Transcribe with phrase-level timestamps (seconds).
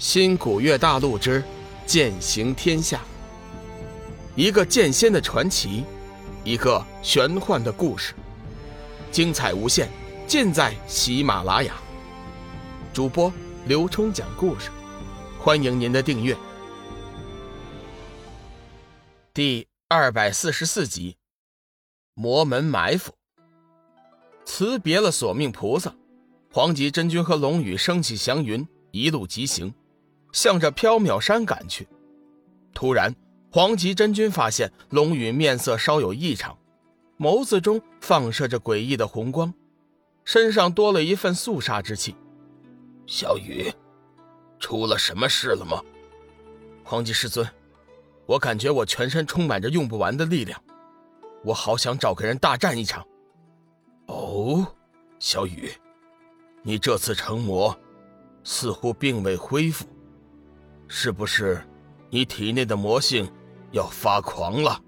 [0.00, 1.44] 新古月大陆之
[1.84, 3.02] 剑行天下，
[4.34, 5.84] 一个剑仙的传奇，
[6.42, 8.14] 一个玄幻的故事，
[9.12, 9.90] 精彩无限，
[10.26, 11.74] 尽在喜马拉雅。
[12.94, 13.30] 主播
[13.66, 14.70] 刘冲讲故事，
[15.38, 16.34] 欢迎您的订阅。
[19.34, 21.18] 第二百四十四集，
[22.14, 23.12] 魔门埋伏。
[24.46, 25.94] 辞别了索命菩萨，
[26.50, 29.70] 黄极真君和龙宇升起祥云，一路疾行。
[30.32, 31.88] 向着缥缈山赶去，
[32.72, 33.14] 突然，
[33.50, 36.56] 黄极真君发现龙宇面色稍有异常，
[37.18, 39.52] 眸子中放射着诡异的红光，
[40.24, 42.14] 身上多了一份肃杀之气。
[43.06, 43.72] 小雨，
[44.60, 45.82] 出了什么事了吗？
[46.84, 47.46] 黄极师尊，
[48.26, 50.62] 我感觉我全身充满着用不完的力量，
[51.42, 53.04] 我好想找个人大战一场。
[54.06, 54.66] 哦，
[55.18, 55.72] 小雨，
[56.62, 57.76] 你这次成魔，
[58.44, 59.84] 似乎并未恢复。
[60.92, 61.62] 是不是
[62.10, 63.30] 你体内的魔性
[63.70, 64.82] 要发狂了？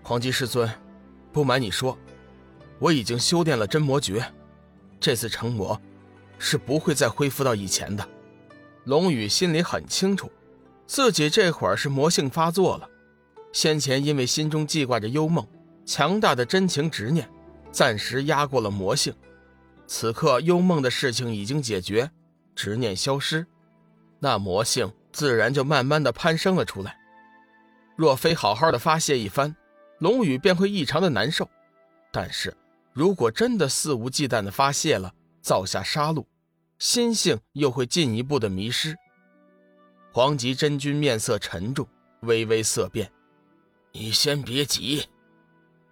[0.00, 0.70] 黄极师尊，
[1.32, 1.98] 不瞒你说，
[2.78, 4.24] 我已经修炼了真魔诀，
[5.00, 5.78] 这次成魔
[6.38, 8.08] 是不会再恢复到以前的。
[8.84, 10.30] 龙宇心里很清楚，
[10.86, 12.88] 自己这会儿是魔性发作了。
[13.52, 15.44] 先前因为心中记挂着幽梦，
[15.84, 17.28] 强大的真情执念，
[17.72, 19.12] 暂时压过了魔性。
[19.88, 22.08] 此刻幽梦的事情已经解决，
[22.54, 23.44] 执念消失，
[24.20, 24.88] 那魔性。
[25.18, 26.96] 自然就慢慢的攀升了出来。
[27.96, 29.56] 若非好好的发泄一番，
[29.98, 31.50] 龙宇便会异常的难受。
[32.12, 32.56] 但是，
[32.92, 36.24] 如果真的肆无忌惮的发泄了，造下杀戮，
[36.78, 38.96] 心性又会进一步的迷失。
[40.12, 41.84] 黄极真君面色沉重，
[42.20, 43.10] 微微色变
[43.90, 45.04] ：“你先别急，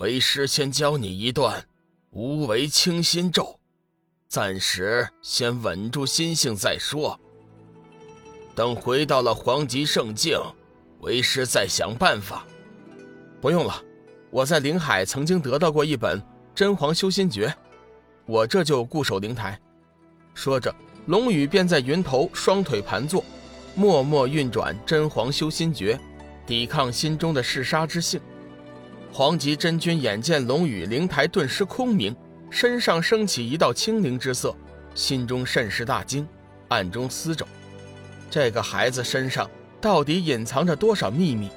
[0.00, 1.66] 为师先教你一段
[2.10, 3.58] 无为清心咒，
[4.28, 7.18] 暂时先稳住心性再说。”
[8.54, 10.38] 等回到了黄极圣境，
[11.00, 12.46] 为师再想办法。
[13.40, 13.82] 不用了，
[14.30, 16.22] 我在灵海曾经得到过一本
[16.54, 17.52] 真皇修心诀，
[18.26, 19.58] 我这就固守灵台。
[20.34, 20.74] 说着，
[21.06, 23.24] 龙宇便在云头双腿盘坐，
[23.74, 25.98] 默默运转真皇修心诀，
[26.46, 28.20] 抵抗心中的嗜杀之性。
[29.12, 32.14] 黄极真君眼见龙宇灵台顿时空明，
[32.50, 34.54] 身上升起一道清灵之色，
[34.94, 36.26] 心中甚是大惊，
[36.68, 37.46] 暗中思着。
[38.34, 39.48] 这个孩子身上
[39.80, 41.48] 到底隐藏着多少秘密？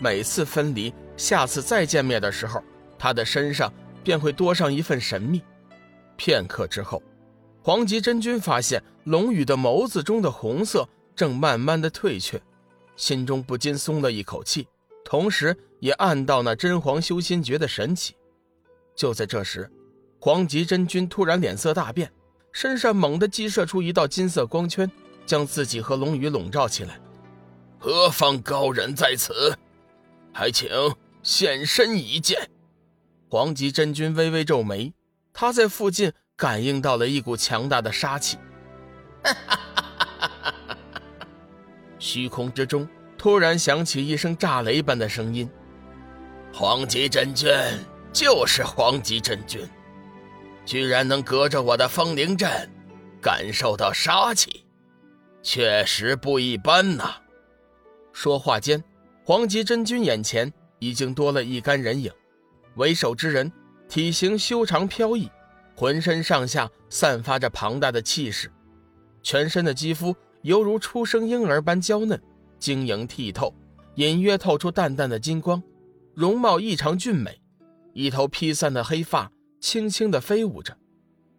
[0.00, 2.64] 每次分离，下次再见面的时候，
[2.98, 3.70] 他的身上
[4.02, 5.42] 便会多上一份神秘。
[6.16, 7.02] 片刻之后，
[7.62, 12.40] 黄极真君发现龙宇的眸子中的红色正慢慢的退却，
[12.96, 14.66] 心中不禁松了一口气，
[15.04, 18.14] 同时也暗道那真皇修心诀的神奇。
[18.96, 19.70] 就在这时，
[20.18, 22.10] 黄极真君突然脸色大变，
[22.52, 24.90] 身上猛地激射出一道金色光圈。
[25.26, 27.00] 将自己和龙宇笼罩起来。
[27.78, 29.56] 何方高人在此？
[30.32, 30.70] 还请
[31.22, 32.48] 现身一见。
[33.28, 34.92] 黄极真君微微皱眉，
[35.32, 38.38] 他在附近感应到了一股强大的杀气。
[41.98, 45.48] 虚空之中突然响起一声炸雷般的声音
[46.52, 47.50] ：“黄极真君
[48.12, 49.66] 就是黄极真君，
[50.66, 52.70] 居然能隔着我的风灵阵
[53.20, 54.61] 感受到杀气。”
[55.42, 57.16] 确实不一般呐！
[58.12, 58.82] 说话间，
[59.24, 62.12] 黄极真君眼前已经多了一干人影。
[62.76, 63.50] 为首之人
[63.88, 65.28] 体型修长飘逸，
[65.74, 68.50] 浑身上下散发着庞大的气势，
[69.22, 72.20] 全身的肌肤犹如初生婴儿般娇嫩、
[72.58, 73.52] 晶莹剔透，
[73.96, 75.62] 隐约透出淡淡的金光，
[76.14, 77.40] 容貌异常俊美。
[77.92, 80.78] 一头披散的黑发轻轻地飞舞着，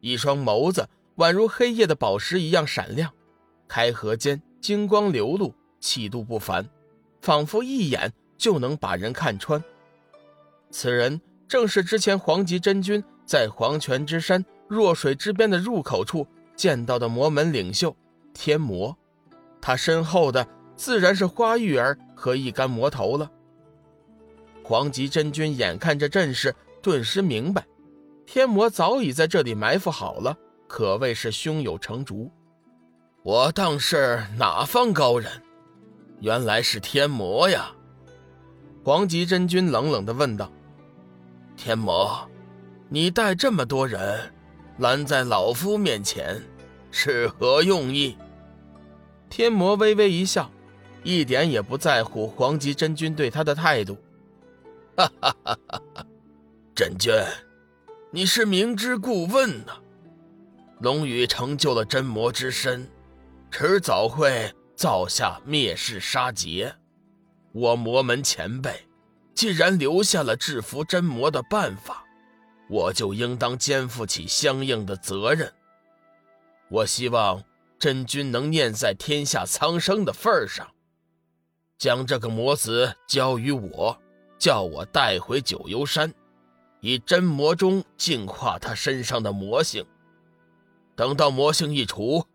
[0.02, 3.12] 一双眸子宛如黑夜的宝石一样闪亮。
[3.74, 6.64] 开合间，金光流露，气度不凡，
[7.24, 9.64] 仿佛一眼就能把人看穿。
[10.70, 17.96] 此人正是之前黄极真君在黄泉之山弱水之边的入口处见到的魔门领袖
[18.32, 18.96] 天魔。
[19.60, 23.32] 他身后的自然是花玉儿和一干魔头了。
[24.64, 27.66] 黄极真君眼看这阵势，顿时明白，
[28.28, 30.38] 天魔早已在这里埋伏好了，
[30.68, 32.30] 可谓是胸有成竹。
[33.24, 35.32] 我当是哪方高人？
[36.20, 37.72] 原来是天魔呀！
[38.84, 40.52] 黄极真君冷冷地问道
[41.56, 42.30] ：“天魔，
[42.90, 44.30] 你带这么多人
[44.80, 46.44] 拦在老夫面前，
[46.92, 48.18] 是何用意？”
[49.30, 50.52] 天魔微微一笑，
[51.02, 53.98] 一点也不在乎黄极真君对他的态度。
[54.98, 56.06] “哈哈哈哈哈！
[56.76, 57.14] 真君，
[58.12, 59.78] 你是明知故问呐！
[60.82, 62.86] 龙宇成就了真魔之身。”
[63.56, 66.76] 迟早会造下灭世杀劫。
[67.52, 68.88] 我魔门前辈
[69.36, 72.04] 既然留下了制服真魔的办法，
[72.68, 75.54] 我就应当肩负起相应的责任。
[76.68, 77.44] 我希望
[77.78, 80.68] 真君能念在天下苍生的份上，
[81.78, 83.96] 将这个魔子交于我，
[84.40, 86.12] 叫我带回九幽山，
[86.80, 89.86] 以真魔中净化他身上的魔性。
[90.96, 92.26] 等到魔性一除，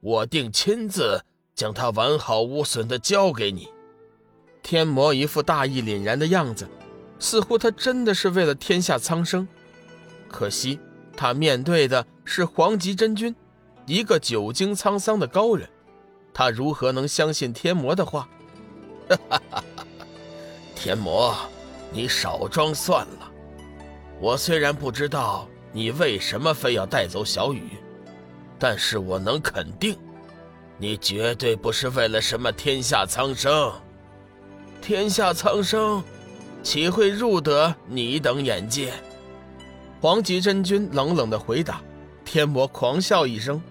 [0.00, 1.24] 我定亲自
[1.54, 3.68] 将他完好无损的交给你。
[4.62, 6.68] 天魔一副大义凛然的样子，
[7.18, 9.46] 似乎他真的是为了天下苍生。
[10.28, 10.78] 可惜
[11.16, 13.34] 他面对的是黄极真君，
[13.86, 15.68] 一个久经沧桑的高人，
[16.32, 18.28] 他如何能相信天魔的话？
[20.76, 21.34] 天魔，
[21.90, 23.32] 你少装算了。
[24.20, 27.70] 我虽然不知道你为什么非要带走小雨。
[28.58, 29.96] 但是我能肯定，
[30.78, 33.72] 你绝对不是为了什么天下苍生，
[34.80, 36.02] 天下苍生
[36.62, 38.92] 岂会入得你等眼界？
[40.00, 41.80] 黄极真君冷冷的回答。
[42.24, 43.62] 天魔狂笑一声：“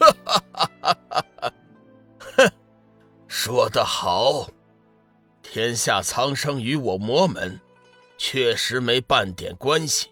[0.00, 1.26] 哈哈哈
[2.36, 2.52] 哈！
[3.28, 4.48] 说得好，
[5.42, 7.60] 天下苍生与我魔门
[8.18, 10.08] 确实没半点关系，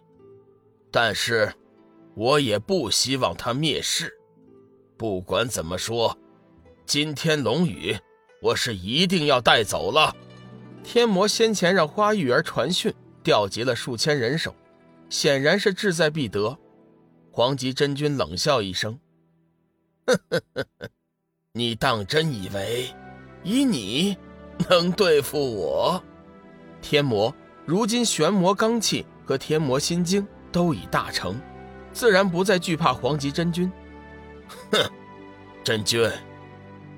[0.90, 1.52] 但是……”
[2.14, 4.12] 我也不希望他灭世。
[4.96, 6.16] 不管怎么说，
[6.86, 7.96] 今天龙宇，
[8.40, 10.14] 我是一定要带走了。
[10.84, 12.92] 天魔先前让花玉儿传讯，
[13.22, 14.54] 调集了数千人手，
[15.08, 16.58] 显然是志在必得。
[17.30, 18.98] 黄极真君冷笑一声
[20.06, 20.88] ：“呵呵呵呵，
[21.52, 22.88] 你当真以为
[23.42, 24.16] 以你
[24.68, 26.02] 能对付我？”
[26.82, 27.34] 天魔
[27.64, 31.40] 如今玄魔罡气和天魔心经都已大成。
[31.92, 33.70] 自然不再惧怕黄极真君。
[34.70, 34.90] 哼，
[35.62, 36.10] 真君，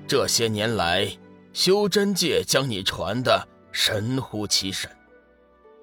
[0.07, 1.09] 这些年来，
[1.53, 4.89] 修真界将你传的神乎其神，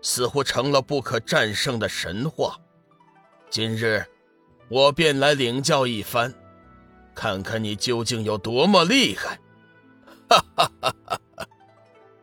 [0.01, 2.59] 似乎成了不可战胜的神话。
[3.51, 4.05] 今日，
[4.69, 6.35] 我便来领教一番，
[7.15, 9.39] 看看你究竟有多么厉害。
[10.29, 11.47] 哈哈哈哈哈！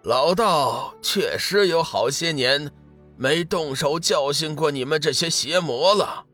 [0.02, 2.72] 老道确实有好些年
[3.16, 6.26] 没动手教训过你们这些邪魔了。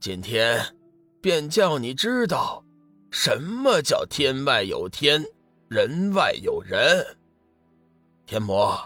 [0.00, 0.64] 今天，
[1.20, 2.64] 便叫你知道，
[3.10, 5.24] 什么叫天外有天，
[5.68, 7.04] 人外有人。
[8.24, 8.78] 天魔，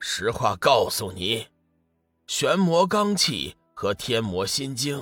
[0.00, 1.46] 实话告诉你，
[2.26, 5.00] 玄魔罡气和天魔心经，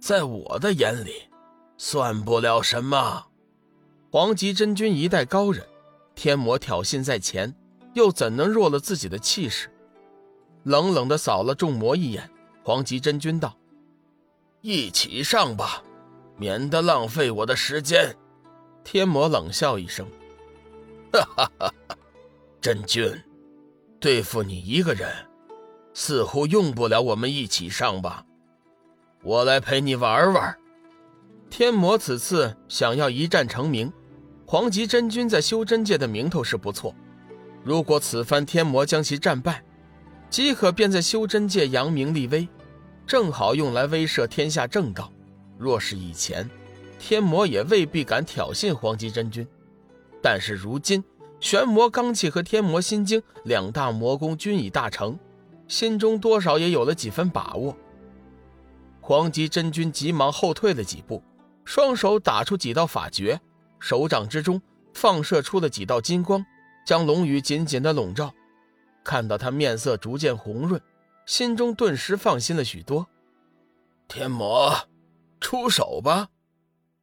[0.00, 1.24] 在我的眼里，
[1.76, 3.26] 算不了什么。
[4.12, 5.66] 黄极真君一代高人，
[6.14, 7.52] 天魔挑衅在前，
[7.94, 9.68] 又怎能弱了自己的气势？
[10.62, 12.30] 冷冷的扫了众魔一眼，
[12.62, 13.58] 黄极真君道。
[14.66, 15.82] 一起上吧，
[16.38, 18.16] 免得浪费我的时间。
[18.82, 20.06] 天魔冷笑一声
[21.12, 21.96] ：“哈哈哈哈
[22.62, 23.12] 真君，
[24.00, 25.12] 对付你一个人，
[25.92, 28.24] 似乎用不了我们一起上吧？
[29.22, 30.56] 我来陪你玩玩。”
[31.50, 33.92] 天魔此次想要一战成名，
[34.46, 36.94] 黄极真君在修真界的名头是不错。
[37.62, 39.62] 如果此番天魔将其战败，
[40.30, 42.48] 即可便在修真界扬名立威。
[43.06, 45.10] 正好用来威慑天下正道。
[45.58, 46.48] 若是以前，
[46.98, 49.46] 天魔也未必敢挑衅黄极真君。
[50.22, 51.04] 但是如今，
[51.38, 55.18] 玄魔罡气和天魔心经两大魔功均已大成，
[55.68, 57.76] 心中多少也有了几分把握。
[59.00, 61.22] 黄极真君急忙后退了几步，
[61.64, 63.38] 双手打出几道法诀，
[63.78, 64.60] 手掌之中
[64.94, 66.44] 放射出了几道金光，
[66.86, 68.32] 将龙宇紧紧的笼罩。
[69.04, 70.80] 看到他面色逐渐红润。
[71.26, 73.06] 心中顿时放心了许多。
[74.08, 74.88] 天魔，
[75.40, 76.28] 出手吧，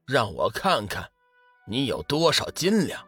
[0.06, 1.10] 让我看看
[1.68, 3.04] 你有多少斤两。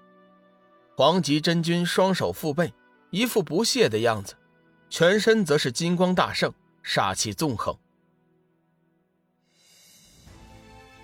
[0.96, 2.74] 黄极真君双手负背，
[3.12, 4.36] 一副不屑的样子，
[4.89, 6.51] 全身则是金光大盛，
[6.82, 7.75] 杀气纵横。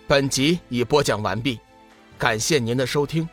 [0.07, 1.59] 本集已播讲完毕，
[2.17, 3.27] 感谢您的收听。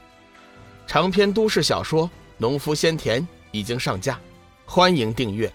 [0.87, 2.07] 长篇都市小说
[2.37, 4.21] 《农夫先田》已经上架，
[4.67, 5.53] 欢迎订阅。